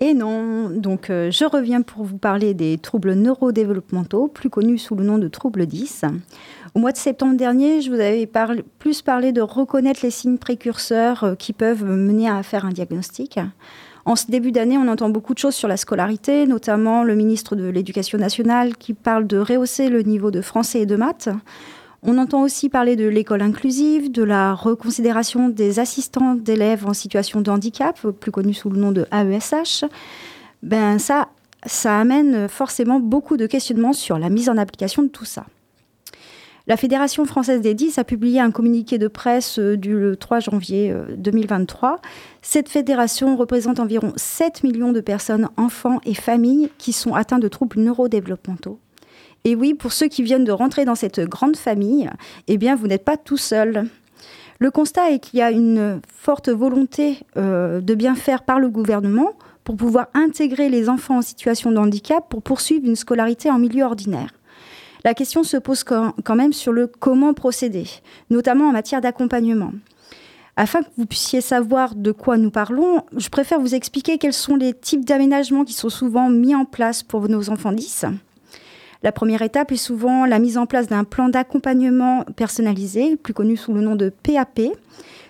[0.00, 4.94] Et non, donc euh, je reviens pour vous parler des troubles neurodéveloppementaux, plus connus sous
[4.94, 6.04] le nom de troubles 10.
[6.74, 8.30] Au mois de septembre dernier, je vous avais
[8.78, 13.40] plus parlé de reconnaître les signes précurseurs euh, qui peuvent mener à faire un diagnostic.
[14.04, 17.56] En ce début d'année, on entend beaucoup de choses sur la scolarité, notamment le ministre
[17.56, 21.28] de l'Éducation nationale qui parle de rehausser le niveau de français et de maths.
[22.02, 27.40] On entend aussi parler de l'école inclusive, de la reconsidération des assistants d'élèves en situation
[27.40, 29.84] de handicap, plus connu sous le nom de AESH.
[30.62, 31.28] Ben ça,
[31.66, 35.46] ça amène forcément beaucoup de questionnements sur la mise en application de tout ça.
[36.68, 40.94] La Fédération française des 10 a publié un communiqué de presse euh, du 3 janvier
[41.16, 41.92] 2023.
[41.92, 41.96] Euh,
[42.42, 47.48] Cette fédération représente environ 7 millions de personnes, enfants et familles qui sont atteints de
[47.48, 48.78] troubles neurodéveloppementaux.
[49.44, 52.10] Et oui, pour ceux qui viennent de rentrer dans cette grande famille,
[52.48, 53.88] eh bien, vous n'êtes pas tout seul.
[54.58, 58.68] Le constat est qu'il y a une forte volonté euh, de bien faire par le
[58.68, 59.32] gouvernement
[59.62, 63.84] pour pouvoir intégrer les enfants en situation de handicap pour poursuivre une scolarité en milieu
[63.84, 64.30] ordinaire.
[65.04, 67.84] La question se pose quand même sur le comment procéder,
[68.30, 69.72] notamment en matière d'accompagnement.
[70.56, 74.56] Afin que vous puissiez savoir de quoi nous parlons, je préfère vous expliquer quels sont
[74.56, 78.06] les types d'aménagements qui sont souvent mis en place pour nos enfants 10.
[79.02, 83.56] La première étape est souvent la mise en place d'un plan d'accompagnement personnalisé, plus connu
[83.56, 84.60] sous le nom de PAP.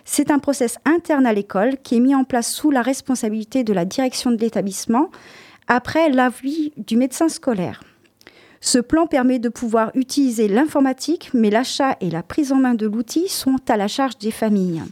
[0.07, 3.75] C'est un process interne à l'école qui est mis en place sous la responsabilité de
[3.75, 5.11] la direction de l'établissement
[5.67, 7.83] après l'avis du médecin scolaire.
[8.63, 12.87] Ce plan permet de pouvoir utiliser l'informatique, mais l'achat et la prise en main de
[12.87, 14.83] l'outil sont à la charge des familles.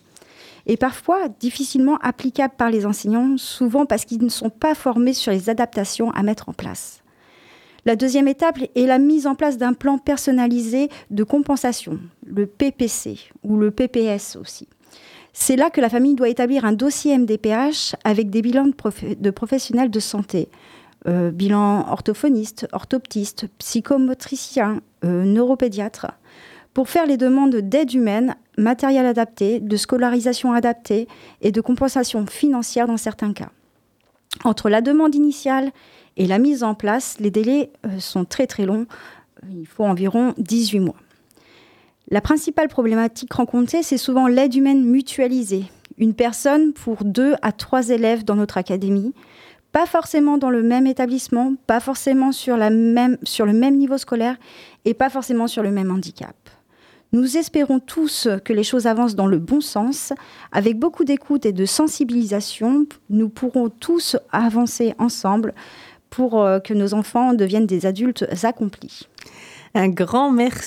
[0.66, 5.32] Et parfois difficilement applicables par les enseignants, souvent parce qu'ils ne sont pas formés sur
[5.32, 7.02] les adaptations à mettre en place.
[7.86, 13.16] La deuxième étape est la mise en place d'un plan personnalisé de compensation, le PPC
[13.44, 14.68] ou le PPS aussi.
[15.32, 19.90] C'est là que la famille doit établir un dossier MDPH avec des bilans de, professionnels
[19.92, 20.48] de santé.
[21.06, 25.46] Euh, bilan orthophoniste, orthoptiste, psychomotricien, euh,
[26.74, 31.06] pour faire les demandes d'aide humaine, matériel adapté, de scolarisation adaptée
[31.40, 33.50] et de compensation financière dans certains cas.
[34.44, 35.72] Entre la demande initiale
[36.16, 38.86] et la mise en place, les délais euh, sont très très longs.
[39.50, 40.96] Il faut environ 18 mois.
[42.08, 45.64] La principale problématique rencontrée, c'est souvent l'aide humaine mutualisée.
[45.98, 49.12] Une personne pour deux à trois élèves dans notre académie,
[49.72, 52.56] pas forcément dans le même établissement, pas forcément sur,
[53.24, 54.36] sur le même niveau scolaire
[54.84, 56.36] et pas forcément sur le même handicap.
[57.12, 60.12] Nous espérons tous que les choses avancent dans le bon sens.
[60.52, 65.54] Avec beaucoup d'écoute et de sensibilisation, nous pourrons tous avancer ensemble
[66.10, 69.08] pour euh, que nos enfants deviennent des adultes accomplis.
[69.74, 70.64] Un grand merci